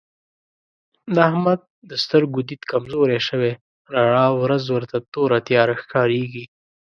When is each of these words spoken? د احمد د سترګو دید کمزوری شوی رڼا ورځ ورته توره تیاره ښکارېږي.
د 1.13 1.15
احمد 1.29 1.59
د 1.89 1.91
سترګو 2.03 2.39
دید 2.49 2.61
کمزوری 2.71 3.19
شوی 3.27 3.51
رڼا 3.93 4.27
ورځ 4.41 4.63
ورته 4.75 4.97
توره 5.13 5.39
تیاره 5.47 5.75
ښکارېږي. 5.81 6.45